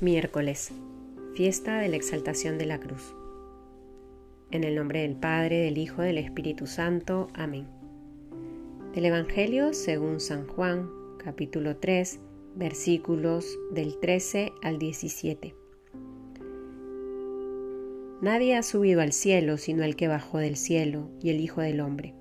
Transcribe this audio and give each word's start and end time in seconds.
Miércoles, 0.00 0.70
fiesta 1.34 1.80
de 1.80 1.88
la 1.88 1.96
exaltación 1.96 2.56
de 2.56 2.66
la 2.66 2.78
cruz. 2.78 3.16
En 4.52 4.62
el 4.62 4.76
nombre 4.76 5.02
del 5.02 5.16
Padre, 5.16 5.58
del 5.58 5.76
Hijo, 5.76 6.02
del 6.02 6.18
Espíritu 6.18 6.68
Santo. 6.68 7.26
Amén. 7.34 7.66
Del 8.94 9.06
Evangelio 9.06 9.72
según 9.72 10.20
San 10.20 10.46
Juan, 10.46 10.88
capítulo 11.18 11.78
3, 11.78 12.20
versículos 12.54 13.58
del 13.72 13.98
13 13.98 14.52
al 14.62 14.78
17. 14.78 15.56
Nadie 18.22 18.54
ha 18.54 18.62
subido 18.62 19.00
al 19.00 19.12
cielo 19.12 19.56
sino 19.56 19.82
el 19.82 19.96
que 19.96 20.06
bajó 20.06 20.38
del 20.38 20.54
cielo 20.54 21.10
y 21.20 21.30
el 21.30 21.40
Hijo 21.40 21.60
del 21.60 21.80
Hombre. 21.80 22.14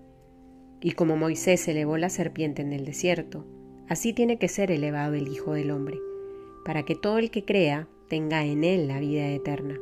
Y 0.82 0.94
como 0.94 1.16
Moisés 1.16 1.68
elevó 1.68 1.98
la 1.98 2.10
serpiente 2.10 2.64
en 2.64 2.74
el 2.74 2.86
desierto, 2.86 3.46
así 3.88 4.14
tiene 4.14 4.40
que 4.40 4.48
ser 4.48 4.72
elevado 4.72 5.14
el 5.14 5.28
Hijo 5.28 5.54
del 5.54 5.70
Hombre 5.70 6.00
para 6.68 6.84
que 6.84 6.96
todo 6.96 7.18
el 7.18 7.32
que 7.32 7.46
crea 7.46 7.88
tenga 8.10 8.44
en 8.44 8.66
él 8.66 8.90
la 8.90 9.00
vida 9.00 9.26
eterna. 9.30 9.80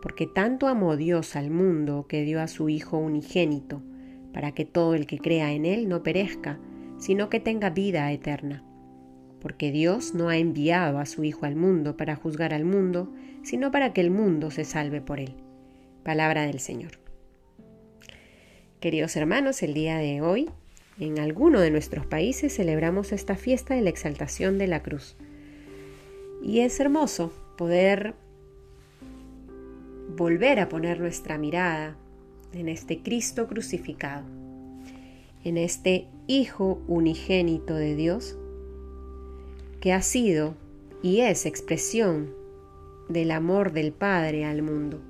Porque 0.00 0.26
tanto 0.26 0.68
amó 0.68 0.96
Dios 0.96 1.36
al 1.36 1.50
mundo 1.50 2.06
que 2.08 2.22
dio 2.22 2.40
a 2.40 2.48
su 2.48 2.70
Hijo 2.70 2.96
unigénito, 2.96 3.82
para 4.32 4.52
que 4.52 4.64
todo 4.64 4.94
el 4.94 5.06
que 5.06 5.18
crea 5.18 5.52
en 5.52 5.66
él 5.66 5.86
no 5.86 6.02
perezca, 6.02 6.58
sino 6.96 7.28
que 7.28 7.40
tenga 7.40 7.68
vida 7.68 8.10
eterna. 8.10 8.64
Porque 9.38 9.70
Dios 9.70 10.14
no 10.14 10.30
ha 10.30 10.38
enviado 10.38 10.98
a 10.98 11.04
su 11.04 11.24
Hijo 11.24 11.44
al 11.44 11.56
mundo 11.56 11.98
para 11.98 12.16
juzgar 12.16 12.54
al 12.54 12.64
mundo, 12.64 13.12
sino 13.42 13.70
para 13.70 13.92
que 13.92 14.00
el 14.00 14.10
mundo 14.10 14.50
se 14.50 14.64
salve 14.64 15.02
por 15.02 15.20
él. 15.20 15.34
Palabra 16.04 16.46
del 16.46 16.58
Señor. 16.58 16.92
Queridos 18.80 19.14
hermanos, 19.16 19.62
el 19.62 19.74
día 19.74 19.98
de 19.98 20.22
hoy, 20.22 20.48
en 20.98 21.18
alguno 21.18 21.60
de 21.60 21.70
nuestros 21.70 22.06
países 22.06 22.56
celebramos 22.56 23.12
esta 23.12 23.36
fiesta 23.36 23.74
de 23.74 23.82
la 23.82 23.90
exaltación 23.90 24.56
de 24.56 24.68
la 24.68 24.82
cruz 24.82 25.18
y 26.44 26.60
es 26.60 26.78
hermoso 26.78 27.32
poder 27.56 28.14
volver 30.14 30.60
a 30.60 30.68
poner 30.68 31.00
nuestra 31.00 31.38
mirada 31.38 31.96
en 32.52 32.68
este 32.68 33.00
Cristo 33.00 33.46
crucificado, 33.46 34.26
en 35.42 35.56
este 35.56 36.06
Hijo 36.26 36.82
unigénito 36.86 37.74
de 37.74 37.96
Dios, 37.96 38.36
que 39.80 39.92
ha 39.92 40.02
sido 40.02 40.54
y 41.02 41.20
es 41.20 41.46
expresión 41.46 42.30
del 43.08 43.30
amor 43.30 43.72
del 43.72 43.92
Padre 43.92 44.44
al 44.44 44.62
mundo, 44.62 45.00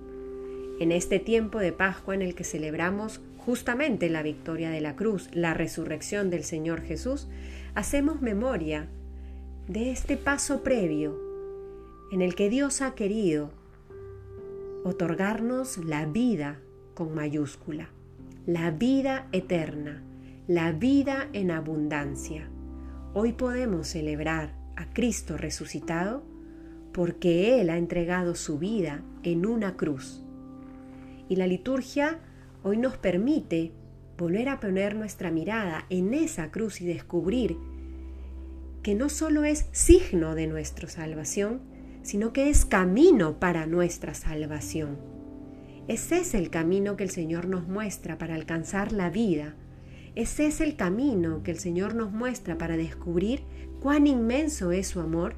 en 0.79 0.93
este 0.93 1.19
tiempo 1.19 1.59
de 1.59 1.73
Pascua 1.73 2.15
en 2.15 2.23
el 2.23 2.35
que 2.35 2.45
celebramos 2.45 3.21
justamente 3.39 4.09
la 4.09 4.23
victoria 4.23 4.71
de 4.71 4.81
la 4.81 4.97
cruz, 4.97 5.29
la 5.33 5.53
resurrección 5.53 6.31
del 6.31 6.45
Señor 6.45 6.81
Jesús, 6.83 7.29
hacemos 7.75 8.23
memoria 8.23 8.89
de 9.69 9.91
este 9.91 10.17
paso 10.17 10.63
previo 10.63 11.24
en 12.11 12.23
el 12.23 12.35
que 12.35 12.51
Dios 12.51 12.81
ha 12.83 12.95
querido 12.95 13.51
otorgarnos 14.85 15.79
la 15.79 16.07
vida 16.07 16.61
con 16.95 17.15
mayúscula, 17.15 17.89
la 18.47 18.71
vida 18.71 19.29
eterna, 19.33 20.03
la 20.47 20.73
vida 20.73 21.29
en 21.33 21.51
abundancia. 21.51 22.49
Hoy 23.15 23.33
podemos 23.33 23.89
celebrar 23.89 24.55
a 24.77 24.91
Cristo 24.93 25.37
resucitado 25.37 26.23
porque 26.93 27.61
Él 27.61 27.71
ha 27.71 27.79
entregado 27.79 28.35
su 28.35 28.59
vida 28.59 29.03
en 29.23 29.47
una 29.47 29.77
cruz. 29.77 30.23
Y 31.29 31.37
la 31.37 31.47
liturgia 31.47 32.21
hoy 32.63 32.77
nos 32.77 32.97
permite 32.99 33.73
volver 34.19 34.49
a 34.49 34.61
poner 34.61 34.95
nuestra 34.95 35.31
mirada 35.31 35.87
en 35.91 36.15
esa 36.15 36.51
cruz 36.51 36.81
y 36.81 36.87
descubrir 36.87 37.57
que 38.83 38.95
no 38.95 39.09
solo 39.09 39.45
es 39.45 39.67
signo 39.73 40.35
de 40.35 40.47
nuestra 40.47 40.89
salvación, 40.89 41.74
sino 42.05 42.35
que 42.35 42.51
es 42.51 42.67
camino 42.67 43.41
para 43.41 43.67
nuestra 43.67 44.15
salvación. 44.15 44.99
Ese 45.89 46.19
es 46.19 46.35
el 46.35 46.51
camino 46.51 46.97
que 46.97 47.05
el 47.05 47.11
Señor 47.11 47.49
nos 47.49 47.67
muestra 47.67 48.19
para 48.19 48.35
alcanzar 48.35 48.93
la 48.93 49.11
vida. 49.11 49.55
Ese 50.15 50.47
es 50.47 50.61
el 50.61 50.77
camino 50.77 51.43
que 51.43 51.51
el 51.51 51.59
Señor 51.59 51.95
nos 51.95 52.13
muestra 52.13 52.57
para 52.59 52.77
descubrir 52.77 53.43
cuán 53.81 54.07
inmenso 54.07 54.71
es 54.71 54.87
su 54.87 55.01
amor 55.01 55.37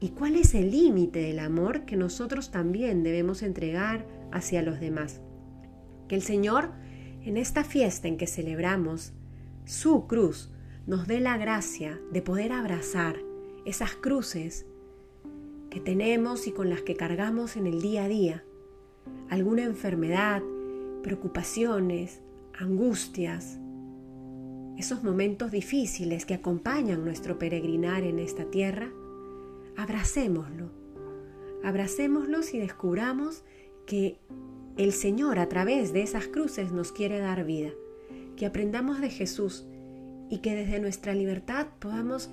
y 0.00 0.10
cuál 0.10 0.36
es 0.36 0.54
el 0.54 0.70
límite 0.70 1.20
del 1.20 1.38
amor 1.38 1.84
que 1.84 1.96
nosotros 1.96 2.50
también 2.50 3.02
debemos 3.02 3.42
entregar 3.42 4.06
hacia 4.32 4.62
los 4.62 4.80
demás. 4.80 5.20
Que 6.08 6.14
el 6.14 6.22
Señor, 6.22 6.70
en 7.22 7.36
esta 7.36 7.64
fiesta 7.64 8.08
en 8.08 8.16
que 8.16 8.26
celebramos 8.26 9.12
su 9.66 10.06
cruz, 10.06 10.50
nos 10.86 11.06
dé 11.06 11.20
la 11.20 11.36
gracia 11.36 12.00
de 12.12 12.22
poder 12.22 12.52
abrazar 12.52 13.16
esas 13.66 13.94
cruces 13.94 14.64
que 15.76 15.82
tenemos 15.82 16.46
y 16.46 16.52
con 16.52 16.70
las 16.70 16.80
que 16.80 16.96
cargamos 16.96 17.54
en 17.54 17.66
el 17.66 17.82
día 17.82 18.04
a 18.04 18.08
día, 18.08 18.44
alguna 19.28 19.62
enfermedad, 19.62 20.42
preocupaciones, 21.02 22.22
angustias, 22.58 23.58
esos 24.78 25.04
momentos 25.04 25.50
difíciles 25.50 26.24
que 26.24 26.32
acompañan 26.32 27.04
nuestro 27.04 27.38
peregrinar 27.38 28.04
en 28.04 28.20
esta 28.20 28.46
tierra, 28.46 28.90
abracémoslo, 29.76 30.70
abracémoslos 31.62 32.54
y 32.54 32.58
descubramos 32.58 33.44
que 33.84 34.18
el 34.78 34.92
Señor 34.92 35.38
a 35.38 35.50
través 35.50 35.92
de 35.92 36.00
esas 36.00 36.26
cruces 36.26 36.72
nos 36.72 36.90
quiere 36.90 37.18
dar 37.18 37.44
vida, 37.44 37.72
que 38.34 38.46
aprendamos 38.46 39.02
de 39.02 39.10
Jesús 39.10 39.66
y 40.30 40.38
que 40.38 40.54
desde 40.54 40.80
nuestra 40.80 41.12
libertad 41.12 41.66
podamos 41.80 42.30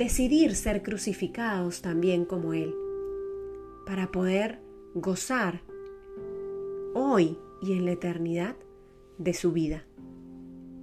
decidir 0.00 0.56
ser 0.56 0.82
crucificados 0.82 1.82
también 1.82 2.24
como 2.24 2.54
Él, 2.54 2.74
para 3.84 4.10
poder 4.10 4.58
gozar 4.94 5.60
hoy 6.94 7.36
y 7.60 7.74
en 7.74 7.84
la 7.84 7.92
eternidad 7.92 8.56
de 9.18 9.34
su 9.34 9.52
vida. 9.52 9.84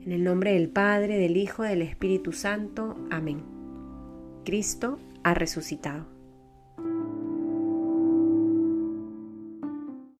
En 0.01 0.11
el 0.11 0.23
nombre 0.23 0.53
del 0.53 0.69
Padre, 0.69 1.17
del 1.17 1.35
Hijo, 1.35 1.63
del 1.63 1.81
Espíritu 1.81 2.31
Santo. 2.31 2.95
Amén. 3.09 3.43
Cristo 4.45 4.99
ha 5.23 5.33
resucitado. 5.33 6.16